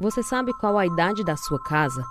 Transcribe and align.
Você 0.00 0.22
sabe 0.22 0.52
qual 0.52 0.78
a 0.78 0.86
idade 0.86 1.24
da 1.24 1.36
sua 1.36 1.60
casa? 1.60 2.04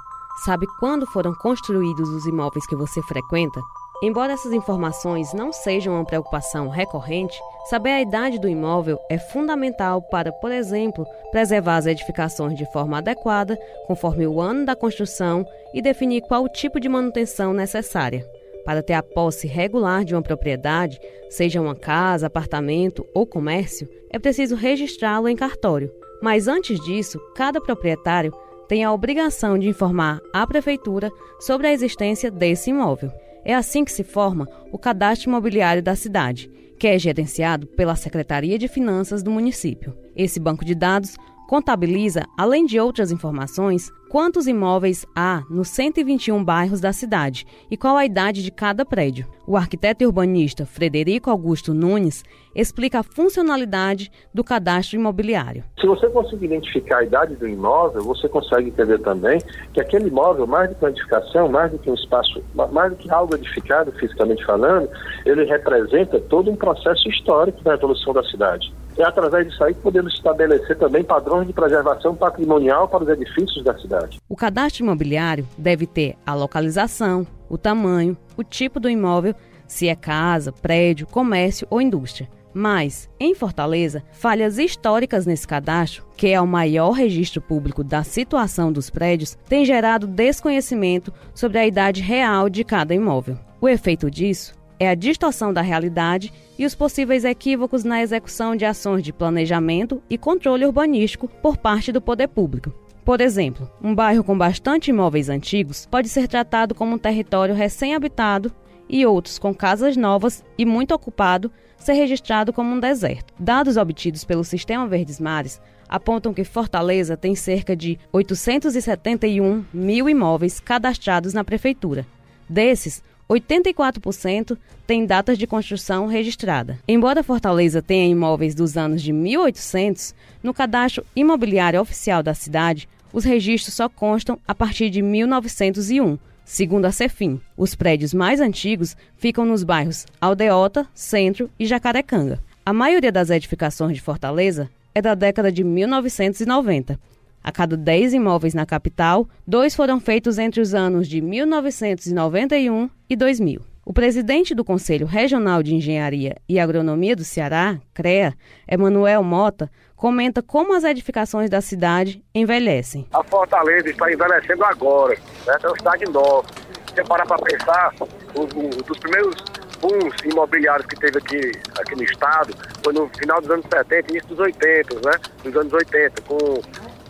Sabe 0.43 0.67
quando 0.77 1.07
foram 1.07 1.33
construídos 1.33 2.09
os 2.09 2.25
imóveis 2.25 2.67
que 2.67 2.75
você 2.75 3.01
frequenta? 3.01 3.61
Embora 4.03 4.33
essas 4.33 4.51
informações 4.51 5.31
não 5.31 5.53
sejam 5.53 5.93
uma 5.93 6.03
preocupação 6.03 6.67
recorrente, 6.67 7.39
saber 7.69 7.91
a 7.91 8.01
idade 8.01 8.39
do 8.39 8.49
imóvel 8.49 8.99
é 9.09 9.17
fundamental 9.17 10.01
para, 10.01 10.33
por 10.33 10.51
exemplo, 10.51 11.05
preservar 11.31 11.77
as 11.77 11.85
edificações 11.85 12.57
de 12.57 12.69
forma 12.73 12.97
adequada, 12.97 13.57
conforme 13.87 14.27
o 14.27 14.41
ano 14.41 14.65
da 14.65 14.75
construção 14.75 15.45
e 15.73 15.81
definir 15.81 16.23
qual 16.23 16.49
tipo 16.49 16.81
de 16.81 16.89
manutenção 16.89 17.53
necessária. 17.53 18.27
Para 18.65 18.83
ter 18.83 18.95
a 18.95 19.01
posse 19.01 19.47
regular 19.47 20.03
de 20.03 20.13
uma 20.13 20.21
propriedade, 20.21 20.99
seja 21.29 21.61
uma 21.61 21.73
casa, 21.73 22.27
apartamento 22.27 23.07
ou 23.15 23.25
comércio, 23.25 23.87
é 24.11 24.19
preciso 24.19 24.55
registrá-lo 24.55 25.29
em 25.29 25.37
cartório. 25.37 25.89
Mas 26.21 26.47
antes 26.47 26.79
disso, 26.79 27.19
cada 27.35 27.61
proprietário 27.61 28.33
tem 28.67 28.83
a 28.83 28.91
obrigação 28.91 29.57
de 29.57 29.69
informar 29.69 30.19
à 30.33 30.45
prefeitura 30.45 31.11
sobre 31.39 31.67
a 31.67 31.73
existência 31.73 32.29
desse 32.29 32.69
imóvel. 32.69 33.11
É 33.45 33.55
assim 33.55 33.85
que 33.85 33.91
se 33.91 34.03
forma 34.03 34.47
o 34.71 34.77
cadastro 34.77 35.29
imobiliário 35.29 35.81
da 35.81 35.95
cidade, 35.95 36.51
que 36.77 36.87
é 36.87 36.99
gerenciado 36.99 37.65
pela 37.65 37.95
Secretaria 37.95 38.59
de 38.59 38.67
Finanças 38.67 39.23
do 39.23 39.31
município. 39.31 39.95
Esse 40.15 40.39
banco 40.39 40.65
de 40.65 40.75
dados 40.75 41.15
contabiliza, 41.47 42.25
além 42.37 42.65
de 42.65 42.79
outras 42.79 43.11
informações, 43.11 43.89
quantos 44.09 44.47
imóveis 44.47 45.05
há 45.15 45.43
nos 45.49 45.69
121 45.69 46.43
bairros 46.43 46.81
da 46.81 46.91
cidade 46.91 47.45
e 47.71 47.77
qual 47.77 47.95
a 47.95 48.05
idade 48.05 48.43
de 48.43 48.51
cada 48.51 48.85
prédio. 48.85 49.25
O 49.47 49.55
arquiteto 49.55 50.03
e 50.03 50.07
urbanista 50.07 50.65
Frederico 50.65 51.29
Augusto 51.29 51.73
Nunes 51.73 52.23
explica 52.53 52.99
a 52.99 53.03
funcionalidade 53.03 54.11
do 54.33 54.43
cadastro 54.43 54.97
imobiliário. 54.97 55.63
Se 55.79 55.87
você 55.87 56.09
conseguir 56.09 56.45
identificar 56.45 56.97
a 56.97 57.03
idade 57.03 57.35
do 57.35 57.47
imóvel, 57.47 58.01
você 58.03 58.27
consegue 58.27 58.69
entender 58.69 58.99
também 58.99 59.39
que 59.73 59.79
aquele 59.79 60.07
imóvel, 60.09 60.45
mais 60.45 60.69
do 60.69 60.75
que 60.75 60.83
uma 60.83 60.91
edificação, 60.91 61.49
mais 61.49 61.71
do 61.71 61.79
que 61.79 61.89
um 61.89 61.93
espaço, 61.93 62.43
mais 62.71 62.91
do 62.91 62.97
que 62.97 63.09
algo 63.09 63.35
edificado 63.35 63.91
fisicamente 63.93 64.45
falando, 64.45 64.89
ele 65.25 65.45
representa 65.45 66.19
todo 66.19 66.51
um 66.51 66.55
processo 66.55 67.07
histórico 67.07 67.63
da 67.63 67.73
evolução 67.73 68.13
da 68.13 68.23
cidade. 68.23 68.73
É 68.97 69.03
através 69.03 69.47
disso 69.47 69.63
aí 69.63 69.73
que 69.73 69.81
podemos 69.81 70.13
estabelecer 70.13 70.77
também 70.77 71.03
padrões 71.03 71.45
de 71.45 71.53
preservação 71.53 72.15
patrimonial 72.15 72.87
para 72.87 73.03
os 73.03 73.09
edifícios 73.09 73.63
da 73.63 73.77
cidade. 73.77 74.19
O 74.27 74.35
cadastro 74.35 74.83
imobiliário 74.83 75.47
deve 75.57 75.85
ter 75.85 76.15
a 76.25 76.33
localização, 76.33 77.25
o 77.47 77.57
tamanho, 77.57 78.17
o 78.35 78.43
tipo 78.43 78.79
do 78.79 78.89
imóvel, 78.89 79.35
se 79.67 79.87
é 79.87 79.95
casa, 79.95 80.51
prédio, 80.51 81.05
comércio 81.05 81.67
ou 81.69 81.79
indústria. 81.79 82.27
Mas, 82.53 83.07
em 83.19 83.35
Fortaleza, 83.35 84.01
falhas 84.11 84.57
históricas 84.57 85.27
nesse 85.27 85.47
cadastro, 85.47 86.03
que 86.15 86.29
é 86.29 86.41
o 86.41 86.47
maior 86.47 86.91
registro 86.91 87.39
público 87.39 87.83
da 87.83 88.03
situação 88.03 88.71
dos 88.71 88.89
prédios, 88.89 89.37
têm 89.47 89.63
gerado 89.63 90.07
desconhecimento 90.07 91.13
sobre 91.35 91.59
a 91.59 91.67
idade 91.67 92.01
real 92.01 92.49
de 92.49 92.63
cada 92.63 92.95
imóvel. 92.95 93.37
O 93.61 93.69
efeito 93.69 94.09
disso 94.09 94.57
é 94.79 94.89
a 94.89 94.95
distorção 94.95 95.53
da 95.53 95.61
realidade 95.61 96.31
e 96.57 96.65
os 96.65 96.75
possíveis 96.75 97.25
equívocos 97.25 97.83
na 97.83 98.01
execução 98.01 98.55
de 98.55 98.65
ações 98.65 99.03
de 99.03 99.13
planejamento 99.13 100.01
e 100.09 100.17
controle 100.17 100.65
urbanístico 100.65 101.27
por 101.41 101.57
parte 101.57 101.91
do 101.91 102.01
poder 102.01 102.27
público. 102.27 102.73
Por 103.03 103.21
exemplo, 103.21 103.69
um 103.81 103.95
bairro 103.95 104.23
com 104.23 104.37
bastante 104.37 104.89
imóveis 104.89 105.29
antigos 105.29 105.85
pode 105.85 106.09
ser 106.09 106.27
tratado 106.27 106.75
como 106.75 106.95
um 106.95 106.97
território 106.97 107.55
recém-habitado 107.55 108.51
e 108.89 109.05
outros 109.05 109.39
com 109.39 109.53
casas 109.53 109.95
novas 109.95 110.43
e 110.57 110.65
muito 110.65 110.93
ocupado 110.93 111.51
ser 111.77 111.93
registrado 111.93 112.51
como 112.51 112.73
um 112.73 112.79
deserto. 112.79 113.33
Dados 113.39 113.77
obtidos 113.77 114.23
pelo 114.23 114.43
Sistema 114.43 114.87
Verdes 114.87 115.19
Mares 115.19 115.61
apontam 115.87 116.33
que 116.33 116.43
Fortaleza 116.43 117.15
tem 117.15 117.33
cerca 117.35 117.75
de 117.75 117.97
871 118.11 119.63
mil 119.73 120.09
imóveis 120.09 120.59
cadastrados 120.59 121.33
na 121.33 121.43
prefeitura. 121.43 122.05
Desses, 122.49 123.01
84% 123.29 124.57
tem 124.85 125.05
datas 125.05 125.37
de 125.37 125.45
construção 125.45 126.07
registrada. 126.07 126.79
Embora 126.87 127.23
Fortaleza 127.23 127.81
tenha 127.81 128.07
imóveis 128.07 128.55
dos 128.55 128.77
anos 128.77 129.01
de 129.01 129.11
1800, 129.11 130.15
no 130.41 130.53
cadastro 130.53 131.05
imobiliário 131.15 131.81
oficial 131.81 132.23
da 132.23 132.33
cidade, 132.33 132.87
os 133.11 133.23
registros 133.23 133.75
só 133.75 133.89
constam 133.89 134.39
a 134.47 134.55
partir 134.55 134.89
de 134.89 135.01
1901, 135.01 136.17
segundo 136.45 136.85
a 136.85 136.91
Cefim. 136.91 137.39
Os 137.57 137.75
prédios 137.75 138.13
mais 138.13 138.39
antigos 138.39 138.95
ficam 139.17 139.45
nos 139.45 139.63
bairros 139.63 140.05
Aldeota, 140.21 140.87
Centro 140.93 141.49
e 141.59 141.65
Jacarecanga. 141.65 142.41
A 142.65 142.73
maioria 142.73 143.11
das 143.11 143.29
edificações 143.29 143.95
de 143.95 144.01
Fortaleza 144.01 144.69
é 144.93 145.01
da 145.01 145.15
década 145.15 145.51
de 145.51 145.63
1990 145.63 146.99
a 147.47 147.51
cada 147.53 147.77
10 147.77 148.13
imóveis 148.13 148.53
na 148.53 148.65
capital, 148.65 149.25
dois 149.47 149.73
foram 149.73 150.01
feitos 150.01 150.37
entre 150.37 150.59
os 150.59 150.73
anos 150.73 151.07
de 151.07 151.21
1991 151.21 152.89
e 153.09 153.15
2000. 153.15 153.61
O 153.85 153.93
presidente 153.93 154.53
do 154.53 154.65
Conselho 154.65 155.07
Regional 155.07 155.63
de 155.63 155.73
Engenharia 155.73 156.35
e 156.49 156.59
Agronomia 156.59 157.15
do 157.15 157.23
Ceará, 157.23 157.79
CREA, 157.93 158.33
Emanuel 158.67 159.23
Mota, 159.23 159.71
comenta 159.95 160.43
como 160.43 160.75
as 160.75 160.83
edificações 160.83 161.49
da 161.49 161.61
cidade 161.61 162.21
envelhecem. 162.35 163.07
A 163.13 163.23
Fortaleza 163.23 163.89
está 163.89 164.11
envelhecendo 164.11 164.65
agora, 164.65 165.17
né? 165.45 165.55
é 165.63 165.67
uma 165.67 165.77
cidade 165.77 166.03
nova. 166.11 166.45
Se 166.93 167.01
parar 167.05 167.25
para 167.25 167.37
pensar, 167.37 167.93
um 168.35 168.69
dos 168.69 168.99
primeiros 168.99 169.41
booms 169.79 170.15
imobiliários 170.25 170.85
que 170.87 170.97
teve 170.97 171.17
aqui, 171.17 171.51
aqui 171.79 171.95
no 171.95 172.03
estado 172.03 172.53
foi 172.83 172.91
no 172.91 173.07
final 173.17 173.39
dos 173.39 173.49
anos 173.51 173.65
70, 173.71 174.11
início 174.11 174.27
dos 174.27 174.39
80, 174.39 174.95
né? 174.95 175.13
Dos 175.45 175.55
anos 175.55 175.71
80, 175.71 176.21
com 176.23 176.61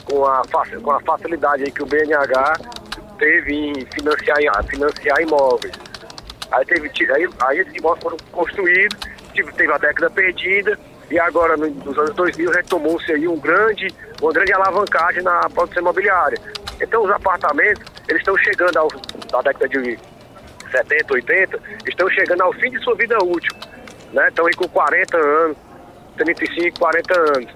com 0.10 0.26
a, 0.26 0.42
com 0.82 0.92
a 0.92 1.00
facilidade 1.02 1.64
aí 1.64 1.72
que 1.72 1.84
o 1.84 1.86
BNH 1.86 2.54
teve 3.20 3.54
em 3.54 3.86
financiar, 3.94 4.64
financiar 4.66 5.22
imóveis. 5.22 5.74
Aí, 6.52 6.66
teve, 6.66 6.90
aí, 7.14 7.30
aí 7.42 7.60
esses 7.60 7.76
imóveis 7.76 8.04
foram 8.04 8.18
construídos, 8.32 8.98
teve 9.34 9.72
a 9.72 9.78
década 9.78 10.10
perdida, 10.10 10.80
e 11.10 11.20
agora 11.20 11.56
nos 11.56 11.98
anos 11.98 12.16
2000 12.16 12.52
retomou-se 12.52 13.12
aí 13.12 13.28
um 13.28 13.40
grande, 13.40 13.88
uma 14.22 14.32
grande 14.32 14.54
alavancagem 14.54 15.24
na 15.24 15.50
produção 15.50 15.82
imobiliária. 15.82 16.40
Então 16.82 17.04
os 17.04 17.12
apartamentos, 17.12 17.84
eles 18.08 18.22
estão 18.22 18.38
chegando 18.38 18.78
ao, 18.78 18.88
na 19.32 19.42
década 19.42 19.68
de 19.70 19.98
70, 20.72 21.14
80, 21.14 21.60
estão 21.88 22.10
chegando 22.10 22.42
ao 22.42 22.54
fim 22.54 22.70
de 22.72 22.80
sua 22.80 22.96
vida 22.96 23.18
útil. 23.24 23.56
Né? 24.12 24.28
Estão 24.28 24.46
aí 24.46 24.54
com 24.54 24.68
40 24.68 25.18
anos, 25.18 25.58
35, 26.18 26.80
40 26.80 27.20
anos, 27.20 27.52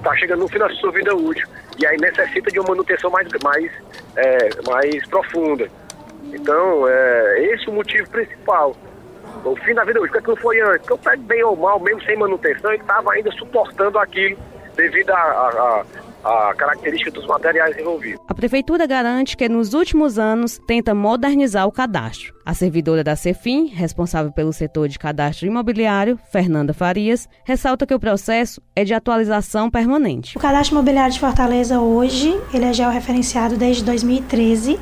que 0.00 0.08
está 0.08 0.16
chegando 0.16 0.40
no 0.40 0.48
final 0.48 0.68
de 0.68 0.80
sua 0.80 0.90
vida 0.90 1.14
útil 1.14 1.46
e 1.78 1.86
aí 1.86 1.96
necessita 1.98 2.50
de 2.50 2.58
uma 2.58 2.70
manutenção 2.70 3.10
mais, 3.10 3.28
mais, 3.42 3.70
é, 4.16 4.48
mais 4.66 5.06
profunda. 5.08 5.68
Então, 6.32 6.88
é 6.88 7.44
esse 7.52 7.68
é 7.68 7.70
o 7.70 7.74
motivo 7.74 8.08
principal. 8.10 8.74
O 9.44 9.56
fim 9.56 9.74
da 9.74 9.84
vida 9.84 10.00
útil, 10.00 10.18
o 10.18 10.22
que 10.22 10.28
não 10.28 10.36
foi 10.36 10.60
antes? 10.60 10.80
Porque 10.80 10.94
o 10.94 10.98
prédio, 10.98 11.24
bem 11.24 11.42
ou 11.44 11.56
mal, 11.56 11.78
mesmo 11.80 12.02
sem 12.02 12.16
manutenção, 12.16 12.72
ele 12.72 12.82
estava 12.82 13.12
ainda 13.12 13.30
suportando 13.32 13.98
aquilo 13.98 14.36
devido 14.76 15.10
a, 15.10 15.16
a, 15.16 15.84
a 16.24 16.54
característica 16.54 17.10
dos 17.10 17.26
materiais 17.26 17.76
envolvidos. 17.78 18.20
A 18.28 18.34
Prefeitura 18.34 18.86
garante 18.86 19.36
que 19.36 19.48
nos 19.48 19.74
últimos 19.74 20.18
anos 20.18 20.60
tenta 20.66 20.94
modernizar 20.94 21.66
o 21.66 21.72
cadastro. 21.72 22.34
A 22.44 22.54
servidora 22.54 23.04
da 23.04 23.16
Cefim, 23.16 23.66
responsável 23.66 24.32
pelo 24.32 24.52
setor 24.52 24.88
de 24.88 24.98
cadastro 24.98 25.46
imobiliário, 25.46 26.18
Fernanda 26.30 26.72
Farias, 26.72 27.28
ressalta 27.44 27.86
que 27.86 27.94
o 27.94 28.00
processo 28.00 28.60
é 28.74 28.84
de 28.84 28.94
atualização 28.94 29.70
permanente. 29.70 30.36
O 30.36 30.40
cadastro 30.40 30.76
imobiliário 30.76 31.12
de 31.12 31.20
Fortaleza 31.20 31.80
hoje, 31.80 32.38
ele 32.52 32.64
é 32.64 32.72
georreferenciado 32.72 33.56
desde 33.56 33.84
2013 33.84 34.78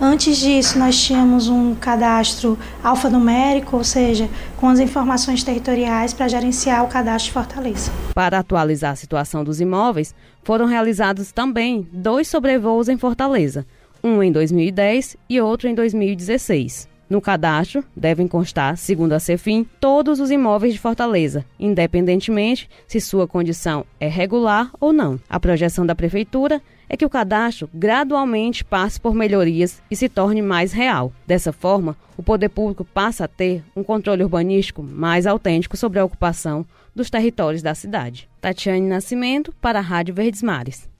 Antes 0.00 0.38
disso, 0.38 0.78
nós 0.78 1.00
tínhamos 1.00 1.48
um 1.48 1.74
cadastro 1.74 2.58
alfanumérico, 2.82 3.76
ou 3.76 3.84
seja, 3.84 4.28
com 4.56 4.68
as 4.68 4.80
informações 4.80 5.44
territoriais 5.44 6.12
para 6.12 6.28
gerenciar 6.28 6.84
o 6.84 6.88
cadastro 6.88 7.28
de 7.28 7.32
Fortaleza. 7.32 7.90
Para 8.14 8.38
atualizar 8.38 8.92
a 8.92 8.96
situação 8.96 9.44
dos 9.44 9.60
imóveis, 9.60 10.14
foram 10.42 10.66
realizados 10.66 11.32
também 11.32 11.86
dois 11.92 12.28
sobrevoos 12.28 12.88
em 12.88 12.96
Fortaleza, 12.96 13.66
um 14.02 14.22
em 14.22 14.32
2010 14.32 15.16
e 15.28 15.40
outro 15.40 15.68
em 15.68 15.74
2016. 15.74 16.91
No 17.12 17.20
cadastro, 17.20 17.84
devem 17.94 18.26
constar, 18.26 18.74
segundo 18.78 19.12
a 19.12 19.20
Cefim, 19.20 19.66
todos 19.78 20.18
os 20.18 20.30
imóveis 20.30 20.72
de 20.72 20.80
Fortaleza, 20.80 21.44
independentemente 21.60 22.70
se 22.88 23.02
sua 23.02 23.28
condição 23.28 23.84
é 24.00 24.08
regular 24.08 24.70
ou 24.80 24.94
não. 24.94 25.20
A 25.28 25.38
projeção 25.38 25.84
da 25.84 25.94
Prefeitura 25.94 26.62
é 26.88 26.96
que 26.96 27.04
o 27.04 27.10
cadastro 27.10 27.68
gradualmente 27.74 28.64
passe 28.64 28.98
por 28.98 29.14
melhorias 29.14 29.82
e 29.90 29.94
se 29.94 30.08
torne 30.08 30.40
mais 30.40 30.72
real. 30.72 31.12
Dessa 31.26 31.52
forma, 31.52 31.98
o 32.16 32.22
poder 32.22 32.48
público 32.48 32.82
passa 32.82 33.26
a 33.26 33.28
ter 33.28 33.62
um 33.76 33.84
controle 33.84 34.22
urbanístico 34.22 34.82
mais 34.82 35.26
autêntico 35.26 35.76
sobre 35.76 35.98
a 35.98 36.04
ocupação 36.06 36.64
dos 36.96 37.10
territórios 37.10 37.60
da 37.60 37.74
cidade. 37.74 38.26
Tatiane 38.40 38.88
Nascimento, 38.88 39.52
para 39.60 39.80
a 39.80 39.82
Rádio 39.82 40.14
Verdes 40.14 40.42
Mares. 40.42 40.90